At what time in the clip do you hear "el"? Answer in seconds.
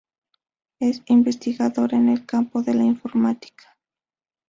2.09-2.25